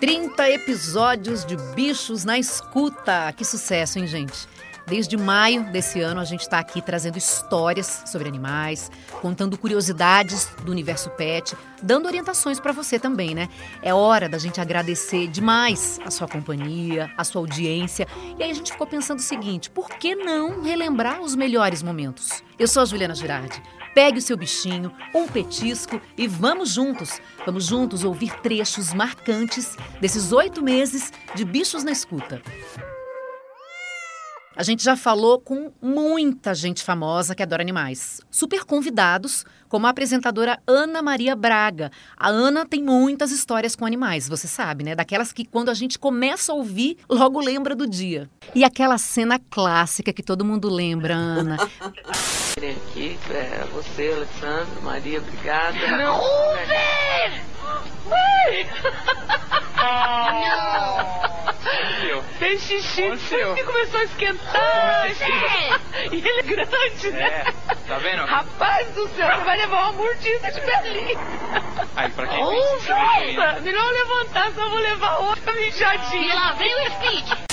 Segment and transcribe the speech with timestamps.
[0.00, 3.32] 30 episódios de Bichos na Escuta.
[3.36, 4.46] Que sucesso, hein, gente?
[4.86, 8.90] Desde maio desse ano, a gente está aqui trazendo histórias sobre animais,
[9.20, 13.48] contando curiosidades do universo pet, dando orientações para você também, né?
[13.82, 18.06] É hora da gente agradecer demais a sua companhia, a sua audiência.
[18.38, 22.42] E aí a gente ficou pensando o seguinte: por que não relembrar os melhores momentos?
[22.56, 23.60] Eu sou a Juliana Girardi.
[23.98, 27.20] Pegue o seu bichinho, um petisco e vamos juntos.
[27.44, 32.40] Vamos juntos ouvir trechos marcantes desses oito meses de Bichos na Escuta.
[34.58, 38.20] A gente já falou com muita gente famosa que adora animais.
[38.28, 41.92] Super convidados, como a apresentadora Ana Maria Braga.
[42.16, 44.96] A Ana tem muitas histórias com animais, você sabe, né?
[44.96, 48.28] Daquelas que quando a gente começa a ouvir, logo lembra do dia.
[48.52, 51.56] E aquela cena clássica que todo mundo lembra, Ana.
[52.58, 55.96] aqui, é, você, Alessandro, Maria, obrigada.
[55.96, 56.16] Não!
[56.16, 57.42] Ruben!
[58.10, 58.66] Mãe!
[62.38, 63.54] Fez xixi, Aconteceu.
[63.54, 65.06] que começou a esquentar.
[66.12, 67.44] E ele é grande, né?
[67.68, 68.24] É, tá vendo?
[68.24, 71.18] Rapaz do céu, você vai levar uma mordida de Berlim.
[71.96, 76.32] Aí, pra quem Nossa, melhor levantar, só vou levar outra mijadinha.
[76.32, 77.47] E lá vem o Speed.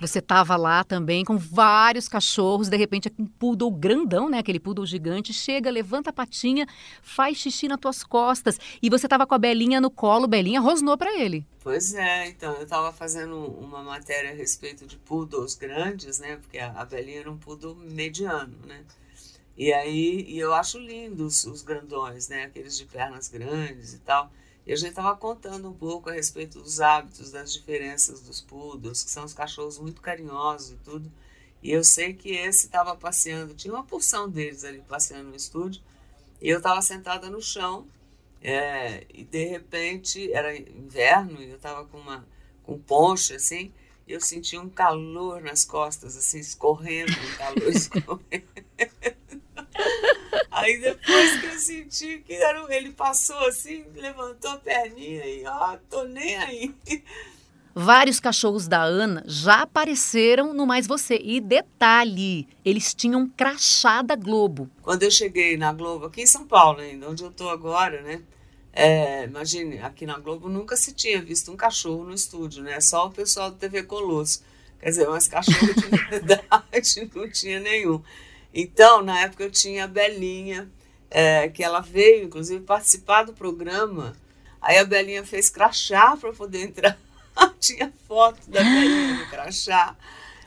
[0.00, 4.38] Você tava lá também com vários cachorros, de repente um poodle grandão, né?
[4.38, 6.66] Aquele poodle gigante, chega, levanta a patinha,
[7.02, 8.58] faz xixi nas tuas costas.
[8.82, 11.46] E você tava com a Belinha no colo, Belinha rosnou para ele.
[11.62, 16.36] Pois é, então, eu estava fazendo uma matéria a respeito de poodles grandes, né?
[16.36, 18.84] Porque a, Belinha era um poodle mediano, né?
[19.56, 22.44] E aí, e eu acho lindos os grandões, né?
[22.44, 24.32] Aqueles de pernas grandes e tal.
[24.66, 29.02] E a gente estava contando um pouco a respeito dos hábitos, das diferenças dos poodles,
[29.02, 31.10] que são os cachorros muito carinhosos e tudo.
[31.62, 35.82] E eu sei que esse estava passeando, tinha uma porção deles ali passeando no estúdio,
[36.40, 37.86] e eu estava sentada no chão,
[38.40, 42.26] é, e de repente era inverno, e eu estava com uma
[42.64, 43.72] com poncho assim,
[44.06, 48.46] e eu senti um calor nas costas, assim, escorrendo, um calor escorrendo.
[50.50, 55.76] Aí depois que eu senti que era, ele passou assim, levantou a perninha e ó,
[55.90, 56.74] tô nem aí.
[57.74, 61.18] Vários cachorros da Ana já apareceram no Mais Você.
[61.22, 64.68] E detalhe, eles tinham crachá da Globo.
[64.82, 68.20] Quando eu cheguei na Globo, aqui em São Paulo ainda, onde eu tô agora, né?
[68.74, 72.78] É, imagine, aqui na Globo nunca se tinha visto um cachorro no estúdio, né?
[72.80, 74.42] Só o pessoal do TV Colosso.
[74.78, 78.02] Quer dizer, mas cachorro de verdade não tinha nenhum.
[78.54, 80.70] Então, na época eu tinha a Belinha,
[81.10, 84.14] é, que ela veio, inclusive, participar do programa.
[84.60, 86.98] Aí a Belinha fez crachá para poder entrar.
[87.58, 89.96] tinha foto da Belinha no crachá.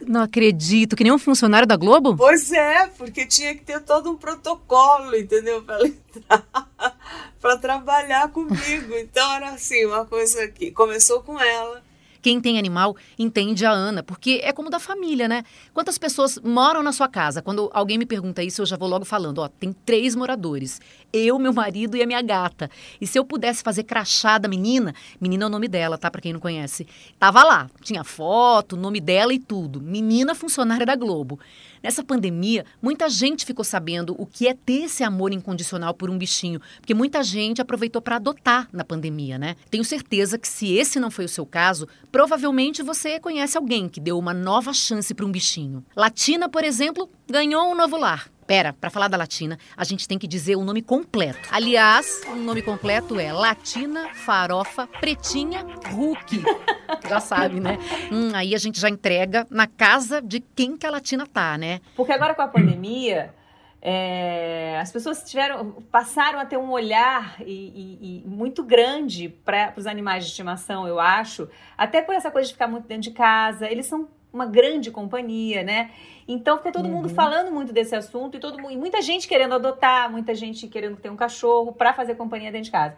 [0.01, 2.17] Não acredito, que nem um funcionário da Globo?
[2.17, 5.63] Pois é, porque tinha que ter todo um protocolo, entendeu?
[5.63, 6.45] Para ela entrar,
[7.39, 8.93] para trabalhar comigo.
[8.95, 11.81] Então era assim, uma coisa que começou com ela.
[12.25, 15.43] Quem tem animal entende a Ana, porque é como da família, né?
[15.71, 17.39] Quantas pessoas moram na sua casa?
[17.39, 20.81] Quando alguém me pergunta isso, eu já vou logo falando: ó, tem três moradores.
[21.13, 22.67] Eu, meu marido e a minha gata.
[22.99, 26.09] E se eu pudesse fazer crachá da menina, menina é o nome dela, tá?
[26.09, 26.87] Pra quem não conhece.
[27.19, 29.79] Tava lá, tinha foto, nome dela e tudo.
[29.79, 31.39] Menina funcionária da Globo.
[31.85, 36.17] Nessa pandemia, muita gente ficou sabendo o que é ter esse amor incondicional por um
[36.17, 39.55] bichinho, porque muita gente aproveitou para adotar na pandemia, né?
[39.69, 43.99] Tenho certeza que se esse não foi o seu caso, provavelmente você conhece alguém que
[43.99, 45.85] deu uma nova chance para um bichinho.
[45.95, 48.31] Latina, por exemplo, ganhou um novo lar.
[48.47, 51.49] Pera, para falar da Latina, a gente tem que dizer o nome completo.
[51.51, 56.43] Aliás, o nome completo é Latina Farofa Pretinha Hulk.
[57.09, 57.79] Já sabe, né?
[58.11, 61.81] Hum, aí a gente já entrega na casa de quem que a Latina tá, né?
[61.95, 63.33] Porque agora com a pandemia,
[63.81, 69.73] é, as pessoas tiveram, passaram a ter um olhar e, e, e muito grande para
[69.75, 71.49] os animais de estimação, eu acho.
[71.77, 73.69] Até por essa coisa de ficar muito dentro de casa.
[73.69, 75.91] Eles são uma grande companhia, né?
[76.27, 76.91] Então fica todo uhum.
[76.91, 80.67] mundo falando muito desse assunto e todo mundo, e muita gente querendo adotar, muita gente
[80.67, 82.95] querendo ter um cachorro para fazer companhia dentro de casa.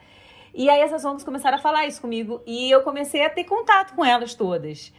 [0.54, 3.94] E aí essas ONGs começaram a falar isso comigo e eu comecei a ter contato
[3.94, 4.92] com elas todas.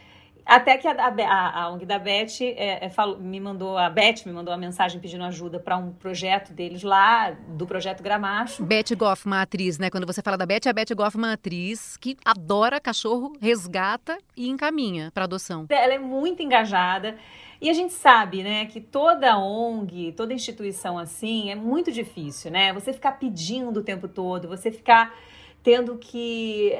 [0.49, 4.25] Até que a, a, a ONG da Beth é, é, falou, me mandou, a Beth
[4.25, 8.63] me mandou uma mensagem pedindo ajuda para um projeto deles lá, do projeto Gramacho.
[8.63, 9.91] Beth Goffman, atriz, né?
[9.91, 14.49] Quando você fala da Beth, é a Beth Goffman, atriz, que adora cachorro, resgata e
[14.49, 15.67] encaminha para adoção.
[15.69, 17.15] Ela é muito engajada.
[17.61, 22.73] E a gente sabe, né, que toda ONG, toda instituição assim é muito difícil, né?
[22.73, 25.13] Você ficar pedindo o tempo todo, você ficar
[25.61, 26.73] tendo que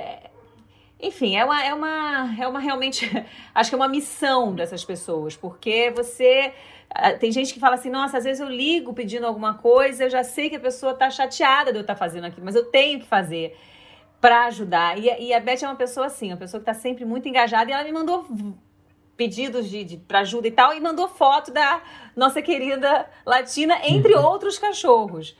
[1.01, 3.09] enfim, é uma, é uma, é uma realmente,
[3.55, 6.53] acho que é uma missão dessas pessoas, porque você.
[6.89, 10.09] Ah, tem gente que fala assim, nossa, às vezes eu ligo pedindo alguma coisa, eu
[10.09, 12.65] já sei que a pessoa está chateada de eu estar tá fazendo aquilo, mas eu
[12.65, 13.55] tenho que fazer.
[14.19, 14.97] para ajudar.
[14.97, 17.69] E, e, a Beth é uma pessoa assim, uma pessoa que está sempre muito engajada
[17.69, 18.25] e ela me mandou
[19.15, 21.81] pedidos de, de para ajuda e tal e mandou foto da
[22.15, 24.23] nossa querida Latina entre uhum.
[24.23, 25.37] outros cachorros.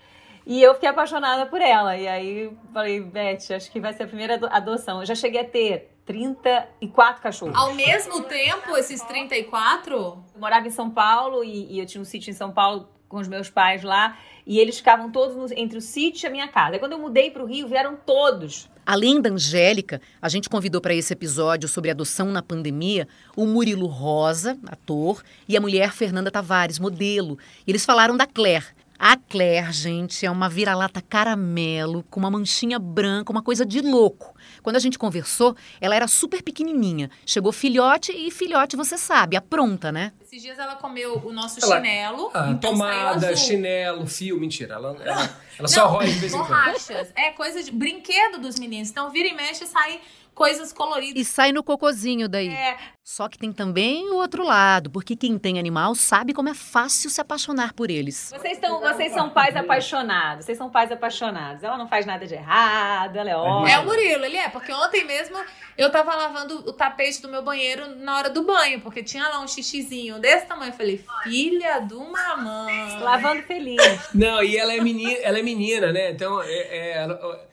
[0.49, 1.95] E eu fiquei apaixonada por ela.
[1.95, 4.99] E aí falei, Beth, acho que vai ser a primeira adoção.
[4.99, 7.55] Eu já cheguei a ter 34 cachorros.
[7.55, 9.95] Ao mesmo tempo, esses 34?
[9.95, 13.17] Eu morava em São Paulo e, e eu tinha um sítio em São Paulo com
[13.17, 14.17] os meus pais lá.
[14.43, 16.77] E eles ficavam todos no, entre o sítio e a minha casa.
[16.77, 18.67] E quando eu mudei para o Rio, vieram todos.
[18.83, 23.07] Além da Angélica, a gente convidou para esse episódio sobre adoção na pandemia
[23.37, 27.37] o Murilo Rosa, ator, e a mulher Fernanda Tavares, modelo.
[27.67, 28.65] E eles falaram da Claire.
[29.01, 34.35] A Claire, gente, é uma vira-lata caramelo com uma manchinha branca, uma coisa de louco.
[34.61, 37.09] Quando a gente conversou, ela era super pequenininha.
[37.25, 40.11] Chegou filhote e filhote, você sabe, apronta, né?
[40.21, 42.29] Esses dias ela comeu o nosso ela, chinelo.
[42.33, 44.73] Ah, então tomada, chinelo, fio, mentira.
[44.73, 46.49] Ela, ela, ela só rói de vez em quando.
[46.49, 47.13] Borrachas.
[47.15, 48.89] É coisa de brinquedo dos meninos.
[48.89, 50.01] Então vira e mexe e sai
[50.39, 51.21] coisas coloridas.
[51.21, 52.47] E sai no cocozinho daí.
[52.47, 52.77] É.
[53.03, 57.09] Só que tem também o outro lado, porque quem tem animal sabe como é fácil
[57.09, 58.31] se apaixonar por eles.
[58.33, 61.61] Vocês, estão, vocês são pais apaixonados, vocês são pais apaixonados.
[61.61, 63.69] Ela não faz nada de errado, ela é ótima.
[63.69, 65.35] É o Murilo, ele é, porque ontem mesmo
[65.77, 69.41] eu tava lavando o tapete do meu banheiro na hora do banho, porque tinha lá
[69.41, 70.71] um xixizinho desse tamanho.
[70.71, 72.99] Eu falei, filha do mamãe.
[73.01, 73.81] Lavando feliz.
[74.13, 76.11] Não, e ela é menina, ela é menina, né?
[76.11, 77.48] Então, é, é ela,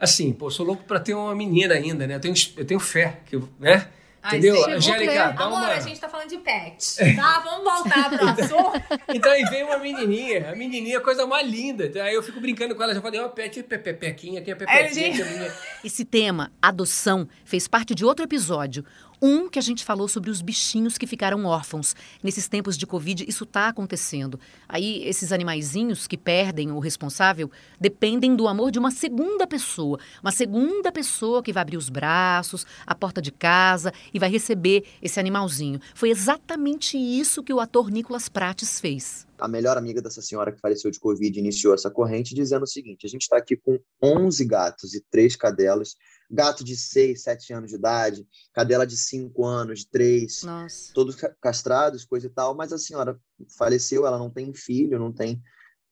[0.00, 2.16] assim, pô, sou louco para ter uma menina ainda, né?
[2.16, 3.86] Eu tenho, eu tenho fé, que, né?
[4.22, 4.68] Ai, Entendeu?
[4.68, 5.68] Angélica, dá Amor, uma...
[5.68, 7.40] a gente tá falando de pet, tá?
[7.40, 8.82] Vamos voltar pro assunto.
[9.14, 11.90] então aí vem uma menininha, a menininha é a coisa mais linda.
[12.02, 15.22] Aí eu fico brincando com ela, já falei, ó, oh, pet, pepequinha, aqui a pepequinha.
[15.22, 15.52] É,
[15.82, 18.84] Esse tema, adoção, fez parte de outro episódio.
[19.22, 21.94] Um que a gente falou sobre os bichinhos que ficaram órfãos.
[22.22, 24.40] Nesses tempos de Covid, isso está acontecendo.
[24.68, 29.98] Aí, esses animaizinhos que perdem o responsável dependem do amor de uma segunda pessoa.
[30.22, 34.84] Uma segunda pessoa que vai abrir os braços, a porta de casa e vai receber
[35.02, 35.80] esse animalzinho.
[35.94, 40.60] Foi exatamente isso que o ator Nicolas Prates fez a melhor amiga dessa senhora que
[40.60, 44.44] faleceu de Covid iniciou essa corrente dizendo o seguinte: a gente está aqui com 11
[44.44, 45.94] gatos e três cadelas
[46.30, 50.92] gato de 6, 7 anos de idade, cadela de 5 anos, de 3, Nossa.
[50.94, 53.18] todos castrados, coisa e tal, mas a senhora
[53.58, 55.42] faleceu, ela não tem filho, não tem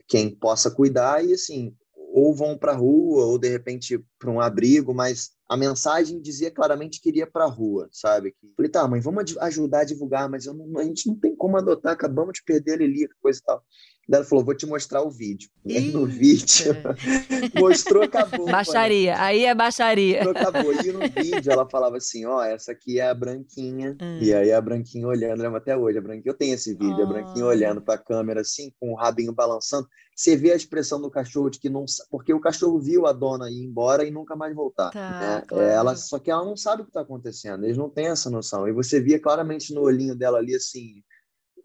[0.07, 4.41] quem possa cuidar, e assim, ou vão para a rua, ou de repente para um
[4.41, 8.37] abrigo, mas a mensagem dizia claramente que iria para a rua, sabe?
[8.55, 11.93] Falei, tá, mãe, vamos ajudar a divulgar, mas não, a gente não tem como adotar,
[11.93, 13.65] acabamos de perder a Lili, coisa e tal.
[14.11, 15.51] Ela falou: vou te mostrar o vídeo.
[15.65, 16.75] E aí no vídeo
[17.55, 18.47] mostrou, acabou.
[18.47, 19.25] Baixaria, mano.
[19.25, 20.25] aí é baixaria.
[20.25, 20.73] Mostrou, acabou.
[20.73, 23.97] E no vídeo ela falava assim: ó, oh, essa aqui é a branquinha.
[24.01, 24.19] Hum.
[24.21, 26.31] E aí a branquinha olhando, lembra até hoje, a branquinha.
[26.31, 27.03] Eu tenho esse vídeo, oh.
[27.03, 29.87] a branquinha olhando para a câmera assim, com o rabinho balançando.
[30.17, 31.85] Você vê a expressão do cachorro de que não.
[32.11, 34.91] Porque o cachorro viu a dona ir embora e nunca mais voltar.
[34.91, 35.43] Tá, né?
[35.47, 35.65] claro.
[35.65, 38.31] é, ela, só que ela não sabe o que está acontecendo, eles não têm essa
[38.31, 38.67] noção.
[38.67, 41.05] E você via claramente no olhinho dela ali assim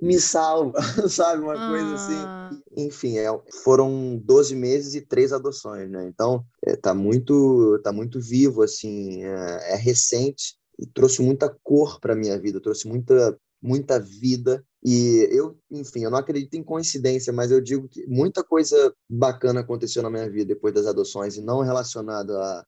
[0.04, 0.80] me salva,
[1.10, 1.42] sabe?
[1.42, 1.70] Uma ah.
[1.70, 2.16] coisa assim.
[2.16, 2.52] Ah.
[2.76, 3.28] Enfim, é,
[3.64, 6.06] foram 12 meses e três adoções, né?
[6.08, 12.00] Então, é, tá, muito, tá muito vivo, assim, é, é recente e trouxe muita cor
[12.00, 14.64] para minha vida, trouxe muita, muita vida.
[14.84, 19.62] E eu, enfim, eu não acredito em coincidência, mas eu digo que muita coisa bacana
[19.62, 22.66] aconteceu na minha vida depois das adoções e não relacionado a,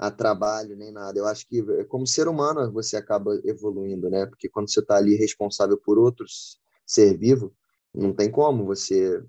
[0.00, 1.18] a trabalho nem nada.
[1.18, 4.24] Eu acho que como ser humano você acaba evoluindo, né?
[4.24, 7.52] Porque quando você está ali responsável por outros ser vivo,
[7.94, 9.22] não tem como você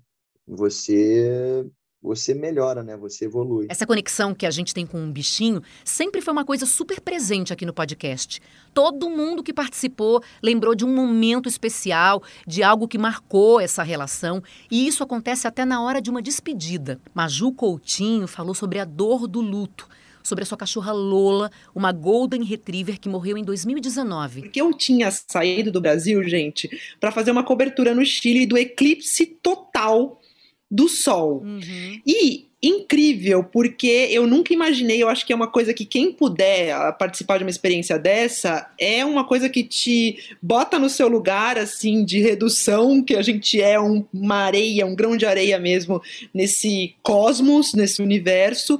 [0.46, 1.66] você
[2.00, 2.96] você melhora, né?
[2.96, 3.66] Você evolui.
[3.68, 7.52] Essa conexão que a gente tem com um bichinho sempre foi uma coisa super presente
[7.52, 8.40] aqui no podcast.
[8.72, 14.42] Todo mundo que participou lembrou de um momento especial, de algo que marcou essa relação,
[14.70, 16.98] e isso acontece até na hora de uma despedida.
[17.14, 19.86] Maju Coutinho falou sobre a dor do luto
[20.22, 24.42] sobre a sua cachorra Lola, uma Golden Retriever que morreu em 2019.
[24.42, 29.26] Porque eu tinha saído do Brasil, gente, para fazer uma cobertura no Chile do eclipse
[29.26, 30.20] total
[30.70, 31.42] do Sol.
[31.42, 32.00] Uhum.
[32.06, 36.72] E incrível, porque eu nunca imaginei, eu acho que é uma coisa que quem puder
[36.72, 41.58] ah, participar de uma experiência dessa, é uma coisa que te bota no seu lugar,
[41.58, 46.00] assim, de redução, que a gente é um, uma areia, um grão de areia mesmo,
[46.32, 48.78] nesse cosmos, nesse universo,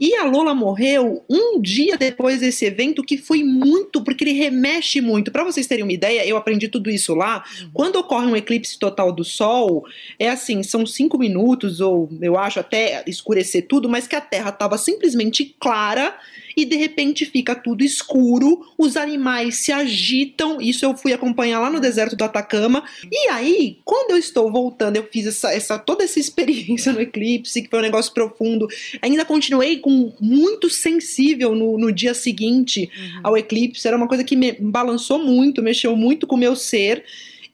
[0.00, 5.00] e a Lola morreu um dia depois desse evento, que foi muito, porque ele remexe
[5.00, 5.32] muito.
[5.32, 7.44] Para vocês terem uma ideia, eu aprendi tudo isso lá.
[7.60, 7.70] Uhum.
[7.74, 9.84] Quando ocorre um eclipse total do Sol,
[10.18, 14.50] é assim, são cinco minutos, ou eu acho até escurecer tudo, mas que a Terra
[14.50, 16.16] estava simplesmente clara
[16.58, 20.60] e de repente fica tudo escuro, os animais se agitam.
[20.60, 22.82] Isso eu fui acompanhar lá no deserto do Atacama.
[23.08, 27.62] E aí, quando eu estou voltando, eu fiz essa, essa toda essa experiência no eclipse,
[27.62, 28.66] que foi um negócio profundo.
[29.00, 33.20] Ainda continuei com muito sensível no, no dia seguinte uhum.
[33.22, 33.86] ao eclipse.
[33.86, 37.04] Era uma coisa que me balançou muito, mexeu muito com o meu ser.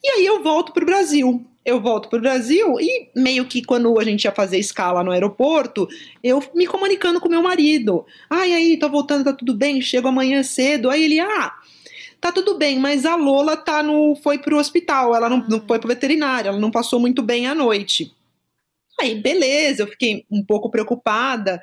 [0.04, 3.62] E aí eu volto para o Brasil eu volto para o Brasil e meio que
[3.62, 5.88] quando a gente ia fazer escala no aeroporto,
[6.22, 8.04] eu me comunicando com meu marido.
[8.28, 10.90] Ai, aí, tô voltando, tá tudo bem, chego amanhã cedo.
[10.90, 11.54] Aí ele, ah,
[12.20, 15.78] tá tudo bem, mas a Lola tá no, foi pro hospital, ela não, não foi
[15.78, 18.12] pro veterinário, ela não passou muito bem a noite.
[19.00, 21.60] Aí, beleza, eu fiquei um pouco preocupada,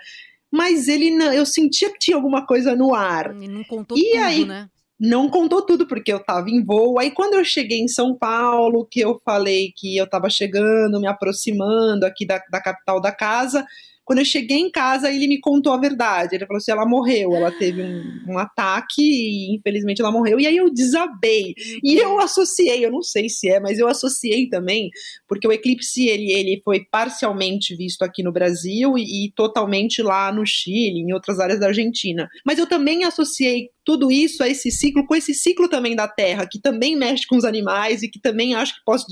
[0.50, 3.36] mas ele não, eu sentia que tinha alguma coisa no ar.
[3.39, 4.67] E não contou e tudo, aí, né?
[5.01, 7.00] Não contou tudo, porque eu estava em voo.
[7.00, 11.08] Aí, quando eu cheguei em São Paulo, que eu falei que eu estava chegando, me
[11.08, 13.65] aproximando aqui da, da capital da casa,
[14.03, 16.36] quando eu cheguei em casa, ele me contou a verdade.
[16.36, 20.39] Ele falou assim: ela morreu, ela teve um, um ataque e infelizmente ela morreu.
[20.39, 21.53] E aí eu desabei.
[21.84, 24.89] E eu associei, eu não sei se é, mas eu associei também,
[25.27, 30.31] porque o eclipse ele, ele foi parcialmente visto aqui no Brasil e, e totalmente lá
[30.31, 32.27] no Chile, em outras áreas da Argentina.
[32.46, 36.47] Mas eu também associei tudo isso a esse ciclo, com esse ciclo também da Terra,
[36.50, 39.03] que também mexe com os animais e que também acho que pode,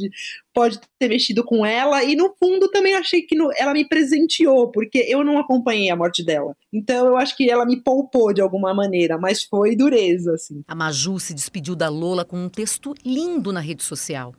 [0.54, 2.04] pode ter mexido com ela.
[2.04, 5.96] E no fundo também achei que no, ela me presenteou, porque eu não acompanhei a
[5.96, 6.56] morte dela.
[6.72, 10.64] Então eu acho que ela me poupou de alguma maneira, mas foi dureza, assim.
[10.68, 14.36] A Maju se despediu da Lola com um texto lindo na rede social.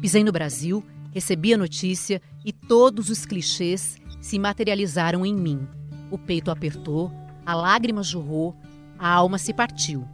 [0.00, 3.96] Pisei no Brasil, recebi a notícia e todos os clichês
[4.26, 5.68] se materializaram em mim.
[6.10, 7.12] O peito apertou,
[7.44, 8.56] a lágrima jorrou,
[8.98, 10.04] a alma se partiu.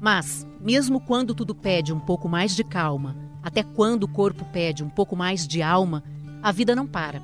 [0.00, 4.82] Mas, mesmo quando tudo pede um pouco mais de calma, até quando o corpo pede
[4.82, 6.02] um pouco mais de alma,
[6.42, 7.22] a vida não para.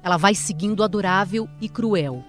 [0.00, 2.22] Ela vai seguindo adorável e cruel.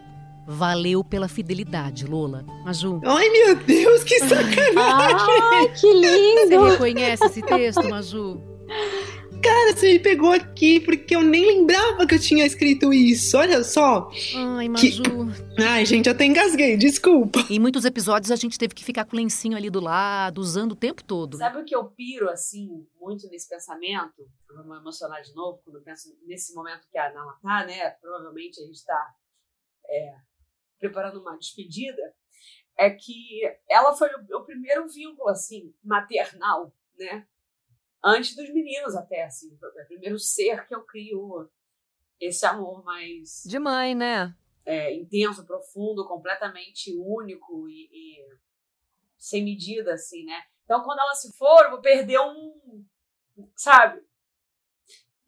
[0.47, 2.43] Valeu pela fidelidade, Lola.
[2.65, 2.99] Maju.
[3.05, 5.43] Ai, meu Deus, que sacanagem!
[5.53, 6.59] Ai, que lindo!
[6.59, 8.41] Você reconhece esse texto, Maju?
[9.41, 13.37] Cara, você me pegou aqui porque eu nem lembrava que eu tinha escrito isso.
[13.37, 14.09] Olha só.
[14.35, 15.01] Ai, Maju.
[15.01, 15.63] Que...
[15.63, 17.39] Ai, gente, eu até engasguei, desculpa.
[17.49, 20.73] Em muitos episódios a gente teve que ficar com o lencinho ali do lado, usando
[20.73, 21.37] o tempo todo.
[21.37, 24.27] Sabe o que eu piro, assim, muito nesse pensamento?
[24.49, 27.65] Eu vou me emocionar de novo quando eu penso nesse momento que a Nala tá,
[27.65, 27.91] né?
[27.91, 29.15] Provavelmente a gente tá
[29.87, 30.15] é,
[30.79, 32.01] preparando uma despedida.
[32.77, 37.25] É que ela foi o, o primeiro vínculo, assim, maternal, né?
[38.03, 39.57] Antes dos meninos até, assim.
[39.61, 41.49] É o primeiro ser que eu crio
[42.19, 43.43] esse amor mais...
[43.45, 44.35] De mãe, né?
[44.65, 48.37] É, intenso, profundo, completamente único e, e,
[49.17, 50.41] sem medida, assim, né?
[50.63, 52.85] Então, quando ela se for, eu vou perder um...
[53.55, 54.01] Sabe?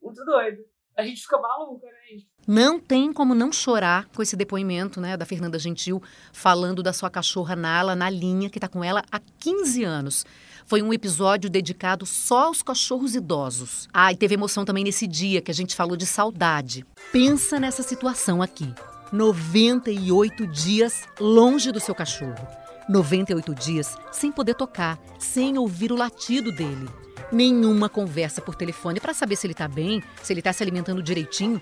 [0.01, 0.63] Muito doido.
[0.95, 2.01] A gente fica maluca, né?
[2.47, 6.01] Não tem como não chorar com esse depoimento, né, da Fernanda Gentil,
[6.33, 10.25] falando da sua cachorra Nala na linha, que está com ela há 15 anos.
[10.65, 13.87] Foi um episódio dedicado só aos cachorros idosos.
[13.93, 16.85] Ah, e teve emoção também nesse dia que a gente falou de saudade.
[17.11, 18.73] Pensa nessa situação aqui.
[19.11, 22.47] 98 dias longe do seu cachorro.
[22.87, 26.89] 98 dias sem poder tocar, sem ouvir o latido dele.
[27.31, 31.01] Nenhuma conversa por telefone para saber se ele está bem, se ele está se alimentando
[31.01, 31.61] direitinho.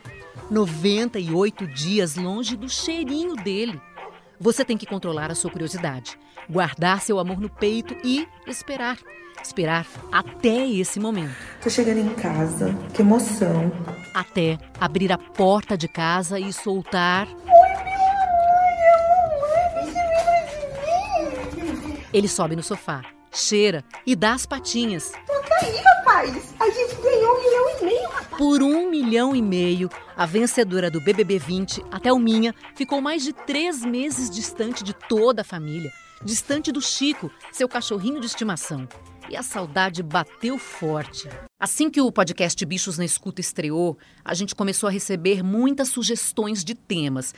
[0.50, 3.79] 98 dias longe do cheirinho dele.
[4.39, 6.17] Você tem que controlar a sua curiosidade,
[6.50, 8.98] guardar seu amor no peito e esperar.
[9.43, 11.36] Esperar até esse momento.
[11.62, 13.72] Tô chegando em casa, que emoção.
[14.13, 17.27] Até abrir a porta de casa e soltar.
[22.13, 25.12] Ele sobe no sofá, cheira e dá as patinhas.
[25.12, 26.55] Tá aí, rapaz!
[26.60, 28.19] A gente ganhou um milhão e meio, rapaz!
[28.39, 33.34] Por um milhão e meio, a vencedora do BBB 20, a Thelminha, ficou mais de
[33.34, 35.91] três meses distante de toda a família,
[36.24, 38.88] distante do Chico, seu cachorrinho de estimação.
[39.29, 41.27] E a saudade bateu forte.
[41.60, 46.63] Assim que o podcast Bichos na Escuta estreou, a gente começou a receber muitas sugestões
[46.63, 47.36] de temas.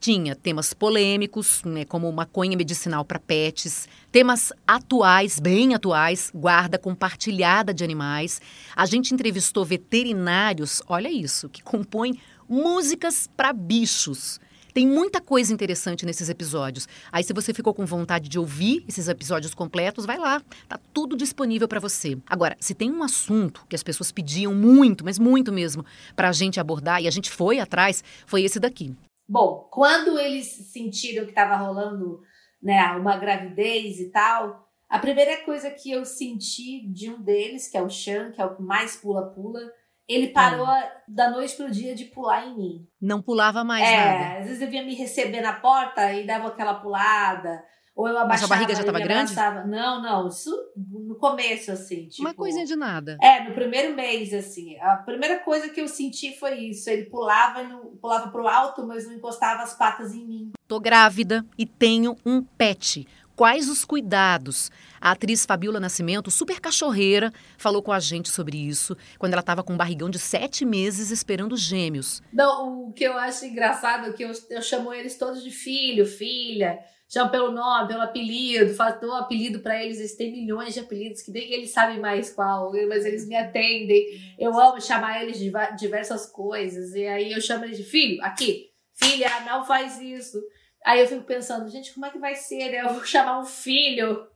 [0.00, 7.74] Tinha temas polêmicos, né, como maconha medicinal para pets, temas atuais, bem atuais, guarda compartilhada
[7.74, 8.40] de animais.
[8.74, 14.40] A gente entrevistou veterinários, olha isso, que compõem músicas para bichos.
[14.72, 16.88] Tem muita coisa interessante nesses episódios.
[17.12, 20.40] Aí, se você ficou com vontade de ouvir esses episódios completos, vai lá.
[20.66, 22.16] Tá tudo disponível para você.
[22.26, 25.84] Agora, se tem um assunto que as pessoas pediam muito, mas muito mesmo,
[26.16, 28.96] para a gente abordar, e a gente foi atrás, foi esse daqui.
[29.30, 32.20] Bom, quando eles sentiram que estava rolando
[32.60, 37.78] né, uma gravidez e tal, a primeira coisa que eu senti de um deles, que
[37.78, 39.60] é o Chan, que é o que mais pula-pula,
[40.08, 40.66] ele parou
[41.06, 42.88] da noite pro dia de pular em mim.
[43.00, 44.38] Não pulava mais é, nada.
[44.40, 47.62] às vezes ele vinha me receber na porta e dava aquela pulada.
[48.00, 48.28] Ou eu abaixava.
[48.28, 49.68] Mas a barriga já ele tava me grande?
[49.68, 50.28] Não, não.
[50.28, 52.06] Isso no começo, assim.
[52.06, 53.18] Tipo, Uma coisinha de nada.
[53.20, 54.78] É, no primeiro mês, assim.
[54.80, 56.88] A primeira coisa que eu senti foi isso.
[56.88, 60.52] Ele pulava, no, pulava pro alto, mas não encostava as patas em mim.
[60.66, 63.06] Tô grávida e tenho um pet.
[63.40, 64.70] Quais os cuidados?
[65.00, 69.62] A atriz Fabiola Nascimento, super cachorreira, falou com a gente sobre isso quando ela estava
[69.62, 72.20] com um barrigão de sete meses esperando gêmeos.
[72.30, 76.04] Não, o que eu acho engraçado é que eu, eu chamo eles todos de filho,
[76.04, 76.80] filha.
[77.08, 79.98] Chamo pelo nome, pelo apelido, faço um apelido para eles.
[80.00, 84.04] Eles têm milhões de apelidos que nem eles sabem mais qual, mas eles me atendem.
[84.38, 86.92] Eu amo chamar eles de diversas coisas.
[86.94, 90.38] E aí eu chamo eles de filho, aqui, filha, não faz isso.
[90.84, 92.70] Aí eu fico pensando, gente, como é que vai ser?
[92.70, 92.80] Né?
[92.82, 94.26] Eu vou chamar um filho.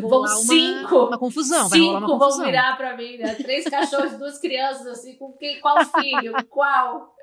[0.00, 0.96] Vão uma- cinco.
[1.08, 2.46] uma confusão, vai Cinco uma vão confusão.
[2.46, 3.34] virar pra mim, né?
[3.34, 6.32] Três cachorros, duas crianças, assim, com quem, qual filho?
[6.48, 7.14] Qual?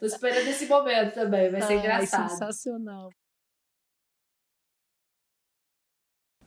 [0.00, 2.30] Tô esperando esse momento também, vai ser Ai, engraçado.
[2.30, 3.10] sensacional.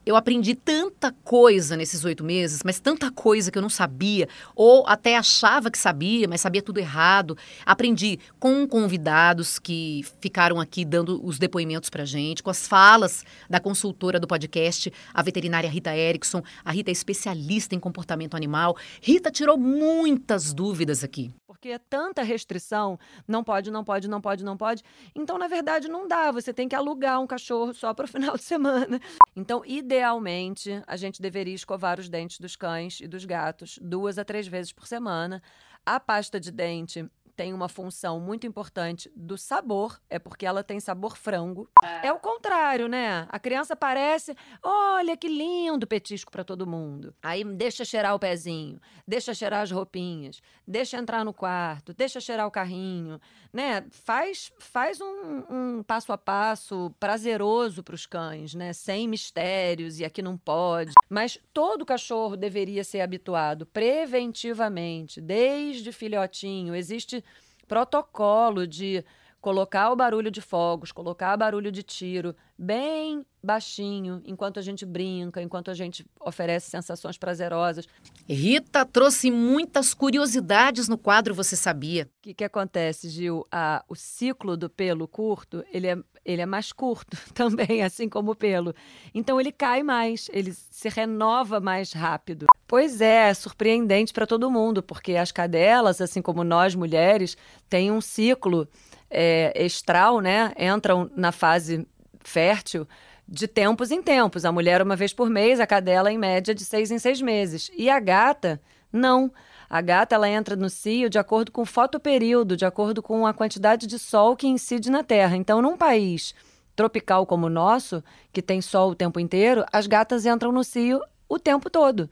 [0.06, 4.86] Eu aprendi tanta coisa nesses oito meses, mas tanta coisa que eu não sabia, ou
[4.88, 7.36] até achava que sabia, mas sabia tudo errado.
[7.66, 13.60] Aprendi com convidados que ficaram aqui dando os depoimentos pra gente, com as falas da
[13.60, 16.44] consultora do podcast, a veterinária Rita Erickson.
[16.64, 18.78] A Rita é especialista em comportamento animal.
[19.02, 21.32] Rita tirou muitas dúvidas aqui.
[21.66, 24.84] Porque é tanta restrição, não pode, não pode, não pode, não pode.
[25.16, 26.30] Então, na verdade, não dá.
[26.30, 29.02] Você tem que alugar um cachorro só para o final de semana.
[29.36, 34.24] Então, idealmente, a gente deveria escovar os dentes dos cães e dos gatos duas a
[34.24, 35.42] três vezes por semana.
[35.84, 40.80] A pasta de dente tem uma função muito importante do sabor, é porque ela tem
[40.80, 41.70] sabor frango.
[42.02, 43.28] É o contrário, né?
[43.30, 47.14] A criança parece, olha que lindo petisco para todo mundo.
[47.22, 52.48] Aí deixa cheirar o pezinho, deixa cheirar as roupinhas, deixa entrar no quarto, deixa cheirar
[52.48, 53.20] o carrinho,
[53.52, 53.86] né?
[53.90, 58.72] Faz, faz um, um passo a passo prazeroso para os cães, né?
[58.72, 60.94] Sem mistérios e aqui não pode.
[61.10, 66.76] Mas todo cachorro deveria ser habituado preventivamente, desde filhotinho.
[66.76, 67.24] Existe
[67.68, 69.04] protocolo de
[69.46, 75.40] colocar o barulho de fogos, colocar barulho de tiro bem baixinho, enquanto a gente brinca,
[75.40, 77.88] enquanto a gente oferece sensações prazerosas.
[78.28, 82.10] Rita trouxe muitas curiosidades no quadro Você Sabia.
[82.18, 83.46] O que, que acontece, Gil?
[83.52, 88.32] Ah, o ciclo do pelo curto, ele é, ele é mais curto também, assim como
[88.32, 88.74] o pelo.
[89.14, 92.48] Então ele cai mais, ele se renova mais rápido.
[92.68, 97.38] Pois é, é surpreendente para todo mundo, porque as cadelas, assim como nós mulheres,
[97.70, 98.68] têm um ciclo
[99.10, 100.52] é, estral, né?
[100.58, 101.88] Entram na fase
[102.22, 102.88] fértil
[103.28, 104.46] de tempos em tempos.
[104.46, 107.72] A mulher uma vez por mês, a cadela em média de seis em seis meses.
[107.78, 108.60] E a gata,
[108.92, 109.32] não.
[109.70, 113.34] A gata ela entra no cio de acordo com o fotoperíodo, de acordo com a
[113.34, 115.36] quantidade de sol que incide na Terra.
[115.36, 116.34] Então, num país
[116.76, 121.02] tropical como o nosso, que tem sol o tempo inteiro, as gatas entram no cio
[121.28, 122.10] o tempo todo.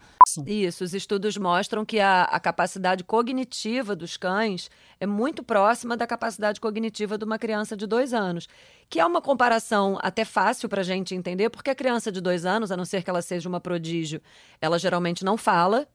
[0.48, 6.08] Isso, os estudos mostram que a, a, capacidade cognitiva dos cães é muito próxima da
[6.08, 8.48] capacidade cognitiva de uma criança de dois anos,
[8.90, 12.46] que é uma comparação até fácil para a gente entender, porque a criança de dois
[12.46, 14.22] anos, a não ser que ela seja uma prodígio,
[14.60, 15.88] ela geralmente não fala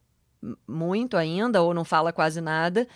[0.66, 2.87] muito ainda ou não fala quase nada.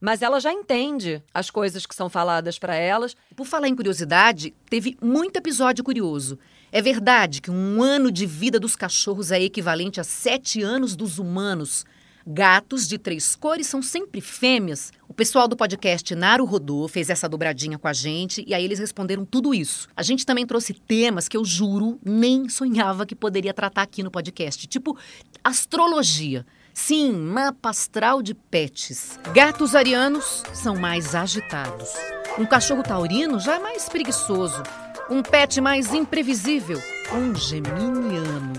[0.00, 3.16] Mas ela já entende as coisas que são faladas para elas.
[3.36, 6.38] Por falar em curiosidade, teve muito episódio curioso.
[6.72, 11.20] É verdade que um ano de vida dos cachorros é equivalente a sete anos dos
[11.20, 11.84] humanos.
[12.26, 14.92] Gatos de três cores são sempre fêmeas.
[15.08, 18.78] O pessoal do podcast Naru Rodô fez essa dobradinha com a gente e aí eles
[18.78, 19.88] responderam tudo isso.
[19.96, 24.10] A gente também trouxe temas que eu juro nem sonhava que poderia tratar aqui no
[24.10, 24.96] podcast, tipo
[25.42, 26.46] astrologia.
[26.74, 29.18] Sim, mapa astral de pets.
[29.34, 31.90] Gatos arianos são mais agitados.
[32.38, 34.62] Um cachorro taurino já é mais preguiçoso.
[35.10, 36.80] Um pet mais imprevisível,
[37.12, 38.52] um geminiano.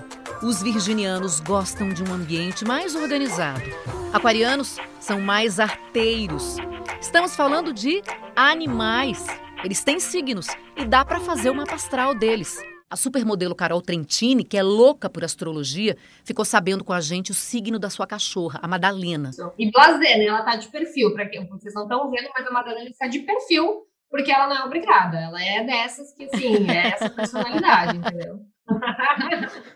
[0.43, 3.63] Os virginianos gostam de um ambiente mais organizado.
[4.11, 6.57] Aquarianos são mais arteiros.
[7.01, 8.03] Estamos falando de
[8.35, 9.25] animais.
[9.63, 12.57] Eles têm signos e dá para fazer o mapa astral deles.
[12.89, 17.33] A supermodelo Carol Trentini, que é louca por astrologia, ficou sabendo com a gente o
[17.33, 19.31] signo da sua cachorra, a Madalena.
[19.57, 20.25] E blazer, né?
[20.25, 23.19] Ela tá de perfil, para quem vocês não estão vendo, mas a Madalena está de
[23.19, 25.17] perfil, porque ela não é obrigada.
[25.17, 28.39] Ela é dessas que, assim, é essa personalidade, entendeu?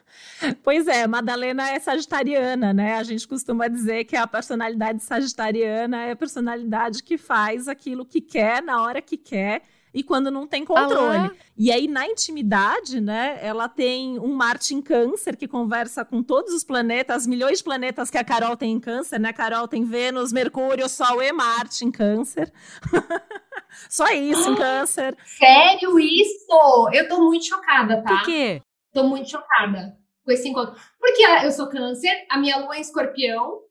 [0.63, 2.96] Pois é, Madalena é sagitariana, né?
[2.96, 8.22] A gente costuma dizer que a personalidade sagitariana é a personalidade que faz aquilo que
[8.22, 9.63] quer na hora que quer
[9.97, 11.31] e quando não tem controle.
[11.57, 16.53] e aí, na intimidade, né, ela tem um Marte em câncer que conversa com todos
[16.53, 19.33] os planetas, milhões de planetas que a Carol tem em câncer, né?
[19.33, 22.53] Carol tem Vênus, Mercúrio, Sol e Marte em câncer.
[23.89, 25.17] Só isso em câncer.
[25.25, 26.89] Sério isso?
[26.93, 28.17] Eu tô muito chocada, tá?
[28.17, 28.62] Por quê?
[28.93, 30.79] Tô muito chocada com esse encontro.
[30.99, 33.62] Porque eu sou câncer, a minha lua é escorpião.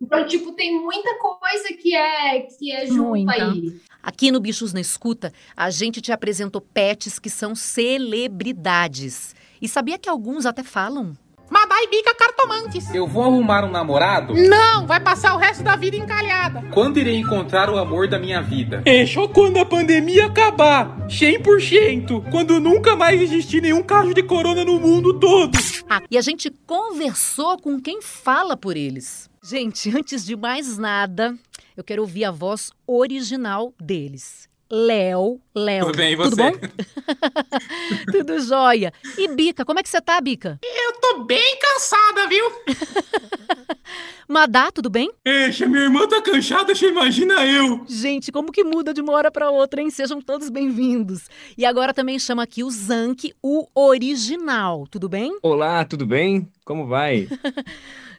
[0.00, 3.32] Então, tipo, tem muita coisa que é, que é junto Muita.
[3.32, 3.78] aí.
[4.08, 9.36] Aqui no Bichos na Escuta, a gente te apresentou pets que são celebridades.
[9.60, 11.14] E sabia que alguns até falam?
[11.50, 12.88] Madai bica cartomantes.
[12.94, 14.32] Eu vou arrumar um namorado?
[14.32, 16.64] Não, vai passar o resto da vida encalhada.
[16.72, 18.82] Quando irei encontrar o amor da minha vida?
[18.86, 21.06] É só quando a pandemia acabar.
[21.08, 22.30] 100%.
[22.30, 25.58] Quando nunca mais existir nenhum caso de corona no mundo todo.
[25.86, 29.28] Ah, e a gente conversou com quem fala por eles.
[29.42, 31.34] Gente, antes de mais nada,
[31.78, 34.48] eu quero ouvir a voz original deles.
[34.68, 35.86] Léo, Léo.
[35.86, 36.42] Tudo bem, e Tudo você?
[36.42, 36.52] bom?
[38.12, 38.92] Tudo jóia.
[39.16, 40.58] E Bica, como é que você tá, Bica?
[40.60, 42.44] Eu tô bem cansada, viu?
[44.28, 45.10] Madá, tudo bem?
[45.24, 47.82] Eixa, minha irmã tá cansada, você imagina eu.
[47.88, 49.88] Gente, como que muda de uma hora para outra, hein?
[49.88, 51.30] Sejam todos bem-vindos.
[51.56, 54.84] E agora também chama aqui o Zank, o original.
[54.90, 55.38] Tudo bem?
[55.42, 56.46] Olá, tudo bem?
[56.64, 57.28] Como vai?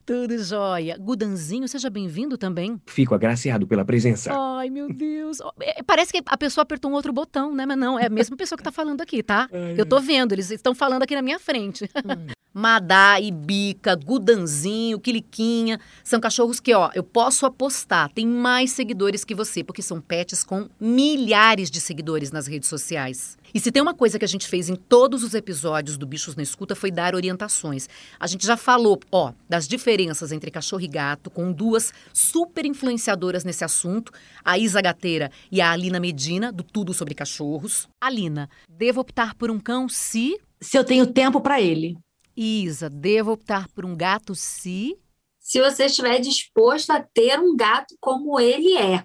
[0.09, 0.97] Tudo jóia.
[0.97, 2.81] Gudanzinho, seja bem-vindo também.
[2.87, 4.33] Fico agraciado pela presença.
[4.33, 5.37] Ai, meu Deus.
[5.61, 7.63] É, Parece que a pessoa apertou um outro botão, né?
[7.63, 9.47] Mas não, é a mesma pessoa que tá falando aqui, tá?
[9.77, 11.87] Eu tô vendo, eles estão falando aqui na minha frente.
[12.53, 19.35] Madá, Ibica, Gudanzinho, Quiliquinha, são cachorros que, ó, eu posso apostar, tem mais seguidores que
[19.35, 23.37] você, porque são pets com milhares de seguidores nas redes sociais.
[23.53, 26.35] E se tem uma coisa que a gente fez em todos os episódios do Bichos
[26.35, 27.87] na Escuta foi dar orientações.
[28.19, 33.43] A gente já falou, ó, das diferenças entre cachorro e gato, com duas super influenciadoras
[33.43, 34.11] nesse assunto,
[34.43, 37.87] a Isa Gateira e a Alina Medina, do Tudo Sobre Cachorros.
[38.01, 40.39] Alina, devo optar por um cão se...
[40.61, 41.97] Se eu tenho tempo para ele.
[42.41, 44.97] Isa, devo optar por um gato se...
[45.41, 49.03] Se você estiver disposto a ter um gato como ele é.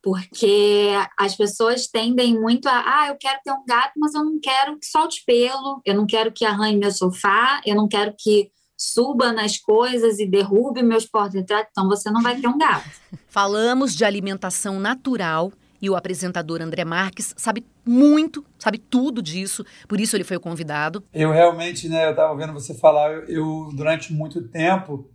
[0.00, 4.38] Porque as pessoas tendem muito a, ah, eu quero ter um gato, mas eu não
[4.38, 8.52] quero que solte pelo, eu não quero que arranhe meu sofá, eu não quero que
[8.76, 12.88] suba nas coisas e derrube meus porta-retratos, então você não vai ter um gato.
[13.28, 20.00] Falamos de alimentação natural e o apresentador André Marques sabe muito, sabe tudo disso, por
[20.00, 21.02] isso ele foi o convidado.
[21.12, 25.10] Eu realmente, né, eu tava vendo você falar, eu, eu, durante muito tempo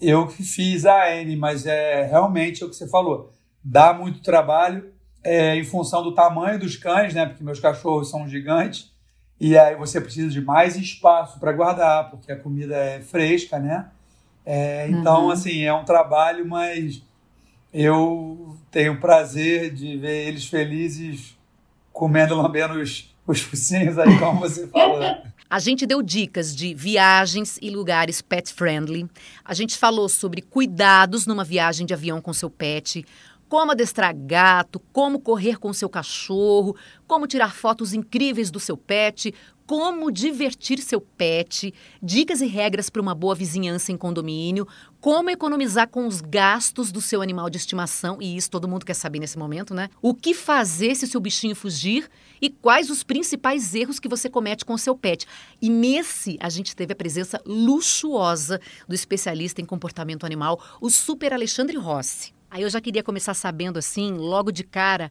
[0.00, 4.20] eu que fiz a AN, mas é realmente é o que você falou, dá muito
[4.22, 4.90] trabalho
[5.22, 8.90] é, em função do tamanho dos cães, né, porque meus cachorros são gigantes
[9.38, 13.90] e aí você precisa de mais espaço para guardar, porque a comida é fresca, né?
[14.46, 15.30] É, então, Uhum.
[15.30, 17.02] assim, é um trabalho, mas
[17.78, 21.36] eu tenho o prazer de ver eles felizes
[21.92, 25.02] comendo, lambendo os, os focinhos aí, como você falou.
[25.48, 29.06] A gente deu dicas de viagens e lugares pet friendly.
[29.44, 33.04] A gente falou sobre cuidados numa viagem de avião com seu pet,
[33.46, 36.74] como adestrar gato, como correr com seu cachorro,
[37.06, 39.34] como tirar fotos incríveis do seu pet,
[39.66, 44.66] como divertir seu pet, dicas e regras para uma boa vizinhança em condomínio,
[45.00, 48.94] como economizar com os gastos do seu animal de estimação, e isso todo mundo quer
[48.94, 49.88] saber nesse momento, né?
[50.00, 52.08] O que fazer se seu bichinho fugir
[52.40, 55.26] e quais os principais erros que você comete com o seu pet.
[55.60, 61.32] E nesse a gente teve a presença luxuosa do especialista em comportamento animal, o super
[61.32, 62.34] Alexandre Rossi.
[62.50, 65.10] Aí eu já queria começar sabendo assim, logo de cara,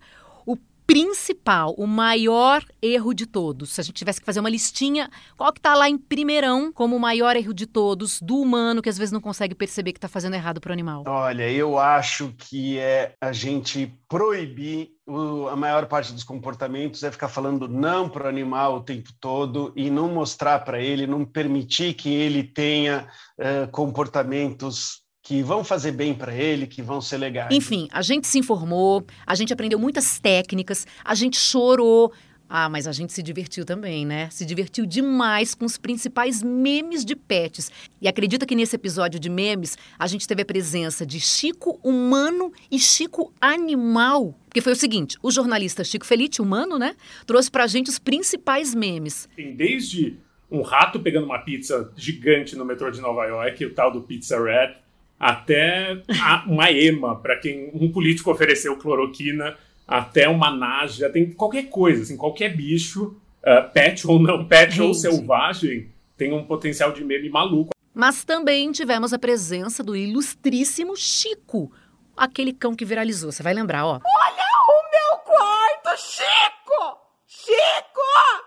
[0.87, 3.71] principal, o maior erro de todos.
[3.71, 6.95] Se a gente tivesse que fazer uma listinha, qual que tá lá em primeirão como
[6.95, 10.07] o maior erro de todos do humano que às vezes não consegue perceber que tá
[10.07, 11.03] fazendo errado pro animal?
[11.07, 17.11] Olha, eu acho que é a gente proibir o- a maior parte dos comportamentos é
[17.11, 21.23] ficar falando não para o animal o tempo todo e não mostrar para ele, não
[21.25, 23.07] permitir que ele tenha
[23.39, 27.49] eh, comportamentos que vão fazer bem para ele, que vão ser legais.
[27.51, 32.13] Enfim, a gente se informou, a gente aprendeu muitas técnicas, a gente chorou.
[32.47, 34.29] Ah, mas a gente se divertiu também, né?
[34.29, 37.71] Se divertiu demais com os principais memes de pets.
[37.99, 42.53] E acredita que nesse episódio de memes, a gente teve a presença de Chico humano
[42.69, 44.39] e Chico animal.
[44.45, 46.95] Porque foi o seguinte, o jornalista Chico Felite, humano, né?
[47.25, 49.27] Trouxe pra gente os principais memes.
[49.35, 50.19] Tem desde
[50.51, 54.37] um rato pegando uma pizza gigante no metrô de Nova York, o tal do Pizza
[54.37, 54.84] Rat,
[55.25, 55.97] até
[56.45, 59.57] uma ema para quem um político ofereceu cloroquina,
[59.87, 64.81] até uma naja, tem qualquer coisa, assim, qualquer bicho, uh, pet ou não pet Gente.
[64.83, 67.71] ou selvagem, tem um potencial de meme maluco.
[67.91, 71.71] Mas também tivemos a presença do ilustríssimo Chico,
[72.15, 73.93] aquele cão que viralizou, você vai lembrar, ó.
[73.95, 76.99] Olha o meu quarto, Chico!
[77.25, 78.45] Chico!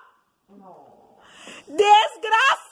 [1.67, 2.68] Desgraça!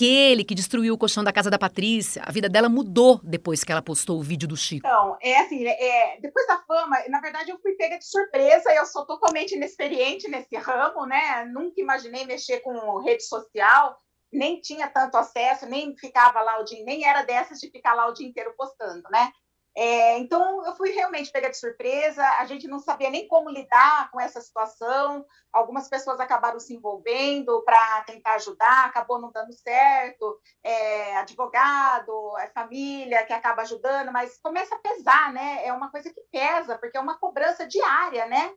[0.00, 2.22] Aquele que destruiu o colchão da casa da Patrícia.
[2.24, 4.86] A vida dela mudou depois que ela postou o vídeo do Chico.
[4.86, 8.86] Então, é assim, é, depois da fama, na verdade eu fui pega de surpresa, eu
[8.86, 11.44] sou totalmente inexperiente nesse ramo, né?
[11.52, 13.96] Nunca imaginei mexer com rede social,
[14.32, 18.08] nem tinha tanto acesso, nem ficava lá o dia, nem era dessas de ficar lá
[18.08, 19.30] o dia inteiro postando, né?
[19.76, 24.10] É, então, eu fui realmente pega de surpresa, a gente não sabia nem como lidar
[24.10, 30.38] com essa situação, algumas pessoas acabaram se envolvendo para tentar ajudar, acabou não dando certo,
[30.62, 35.64] é, advogado, é família que acaba ajudando, mas começa a pesar, né?
[35.64, 38.52] É uma coisa que pesa, porque é uma cobrança diária, né?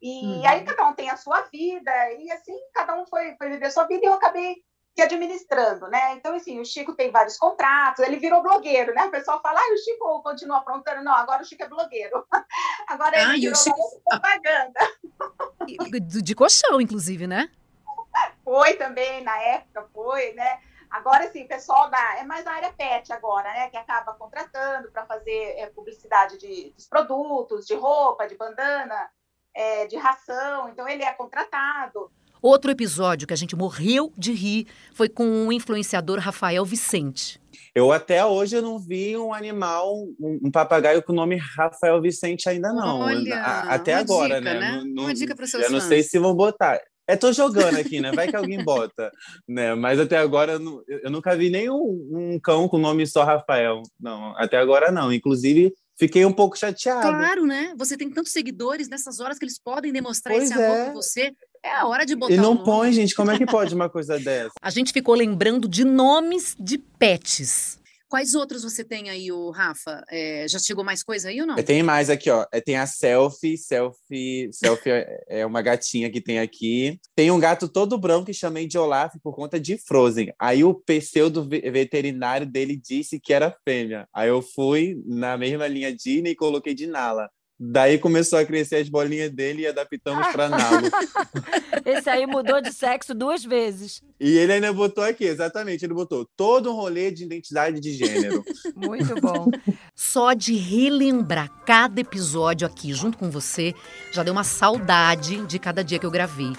[0.00, 0.48] E uhum.
[0.48, 3.70] aí cada um tem a sua vida, e assim, cada um foi, foi viver a
[3.70, 4.56] sua vida, e eu acabei
[4.94, 6.14] que administrando, né?
[6.14, 9.06] Então, assim, o Chico tem vários contratos, ele virou blogueiro, né?
[9.06, 11.02] O pessoal fala, ah, o Chico continua aprontando.
[11.02, 12.24] Não, agora o Chico é blogueiro.
[12.86, 14.02] Agora ele ah, virou Chico...
[14.08, 14.80] propaganda.
[16.00, 17.50] De, de colchão, inclusive, né?
[18.44, 20.60] Foi também, na época, foi, né?
[20.90, 22.18] Agora, sim, o pessoal da.
[22.18, 23.70] É mais da área pet agora, né?
[23.70, 29.10] Que acaba contratando para fazer é, publicidade de, dos produtos, de roupa, de bandana,
[29.54, 30.68] é, de ração.
[30.68, 32.12] Então, ele é contratado.
[32.44, 37.40] Outro episódio que a gente morreu de rir foi com o influenciador Rafael Vicente.
[37.74, 42.46] Eu até hoje não vi um animal, um, um papagaio com o nome Rafael Vicente
[42.46, 43.00] ainda não.
[43.00, 44.60] Olha, a, até agora, dica, né?
[44.60, 44.82] né?
[44.84, 45.88] Não, uma dica para seus Eu não fãs.
[45.88, 46.78] sei se vão botar.
[47.08, 48.12] É, tô jogando aqui, né?
[48.12, 49.10] Vai que alguém bota,
[49.48, 49.74] né?
[49.74, 51.80] Mas até agora eu, eu nunca vi nenhum
[52.12, 53.80] um cão com o nome só Rafael.
[53.98, 55.10] Não, até agora não.
[55.10, 57.08] Inclusive, fiquei um pouco chateado.
[57.08, 57.72] Claro, né?
[57.78, 60.84] Você tem tantos seguidores nessas horas que eles podem demonstrar Pois esse amor é.
[60.84, 61.32] por você.
[61.64, 62.64] É a hora de botar E o não nome.
[62.66, 63.14] põe, gente.
[63.14, 64.52] Como é que pode uma coisa dessa?
[64.60, 67.82] A gente ficou lembrando de nomes de pets.
[68.06, 70.04] Quais outros você tem aí, o Rafa?
[70.08, 71.56] É, já chegou mais coisa aí ou não?
[71.56, 72.46] Tem mais aqui, ó.
[72.52, 73.56] É, Tem a selfie.
[73.58, 77.00] Selfie, selfie é- é uma gatinha que tem aqui.
[77.16, 80.32] Tem um gato todo branco que chamei de Olaf por conta de Frozen.
[80.38, 84.06] Aí o pseudo ve- veterinário dele disse que era fêmea.
[84.14, 87.28] Aí eu fui na mesma linha Disney e coloquei de Nala.
[87.58, 90.88] Daí começou a crescer as bolinhas dele e adaptamos para Nalo.
[91.86, 94.02] Esse aí mudou de sexo duas vezes.
[94.18, 98.44] E ele ainda botou aqui, exatamente, ele botou todo um rolê de identidade de gênero.
[98.74, 99.48] Muito bom.
[99.94, 103.72] Só de relembrar cada episódio aqui junto com você,
[104.12, 106.52] já deu uma saudade de cada dia que eu gravei.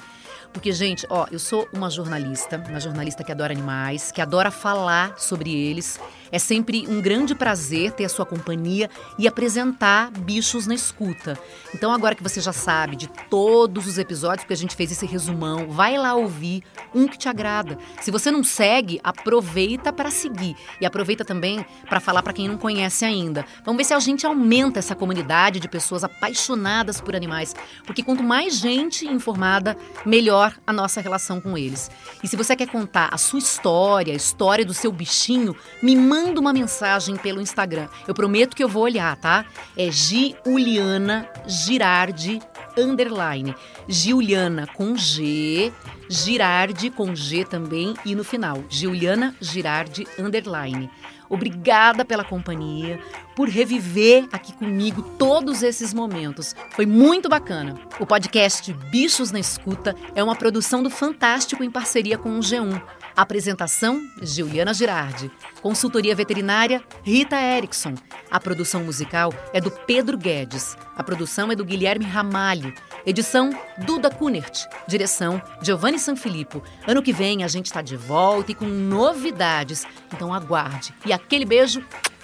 [0.56, 5.20] Porque, gente, ó, eu sou uma jornalista, uma jornalista que adora animais, que adora falar
[5.20, 6.00] sobre eles.
[6.32, 11.38] É sempre um grande prazer ter a sua companhia e apresentar bichos na escuta.
[11.74, 15.06] Então, agora que você já sabe de todos os episódios, porque a gente fez esse
[15.06, 17.78] resumão, vai lá ouvir um que te agrada.
[18.02, 20.56] Se você não segue, aproveita para seguir.
[20.80, 23.46] E aproveita também para falar para quem não conhece ainda.
[23.64, 27.56] Vamos ver se a gente aumenta essa comunidade de pessoas apaixonadas por animais.
[27.86, 31.90] Porque quanto mais gente informada, melhor a nossa relação com eles.
[32.24, 36.40] E se você quer contar a sua história, a história do seu bichinho, me manda
[36.40, 37.90] uma mensagem pelo Instagram.
[38.08, 39.46] Eu prometo que eu vou olhar, tá?
[39.76, 42.40] É Giuliana Girardi
[42.78, 43.54] underline.
[43.86, 45.74] Giuliana com G,
[46.10, 50.90] Girardi com G também e no final, Giuliana Girardi underline.
[51.30, 53.00] Obrigada pela companhia,
[53.36, 56.56] por reviver aqui comigo todos esses momentos.
[56.70, 57.76] Foi muito bacana.
[58.00, 62.82] O podcast Bichos na Escuta é uma produção do Fantástico em parceria com o G1.
[63.16, 65.32] Apresentação: Juliana Girardi.
[65.62, 67.96] Consultoria veterinária: Rita Erickson.
[68.30, 70.76] A produção musical é do Pedro Guedes.
[70.96, 72.74] A produção é do Guilherme Ramalho.
[73.06, 73.52] Edição:
[73.86, 74.66] Duda Kunert.
[74.88, 76.62] Direção: Giovanni Sanfilippo.
[76.86, 79.86] Ano que vem a gente está de volta e com novidades.
[80.14, 80.94] Então aguarde.
[81.06, 81.82] E aquele beijo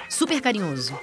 [0.10, 1.00] super carinhoso.